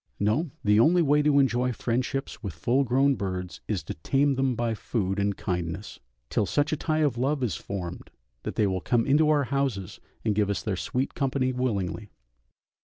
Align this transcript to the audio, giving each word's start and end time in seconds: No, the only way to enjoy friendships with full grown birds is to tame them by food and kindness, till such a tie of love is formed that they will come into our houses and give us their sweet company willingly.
No, 0.19 0.49
the 0.63 0.79
only 0.79 1.03
way 1.03 1.21
to 1.21 1.37
enjoy 1.37 1.71
friendships 1.71 2.41
with 2.41 2.55
full 2.55 2.83
grown 2.83 3.13
birds 3.13 3.61
is 3.67 3.83
to 3.83 3.93
tame 3.93 4.33
them 4.33 4.55
by 4.55 4.73
food 4.73 5.19
and 5.19 5.37
kindness, 5.37 5.99
till 6.31 6.47
such 6.47 6.73
a 6.73 6.75
tie 6.75 7.01
of 7.05 7.19
love 7.19 7.43
is 7.43 7.55
formed 7.55 8.09
that 8.41 8.55
they 8.55 8.65
will 8.65 8.81
come 8.81 9.05
into 9.05 9.29
our 9.29 9.43
houses 9.43 9.99
and 10.25 10.33
give 10.33 10.49
us 10.49 10.63
their 10.63 10.75
sweet 10.75 11.13
company 11.13 11.53
willingly. 11.53 12.09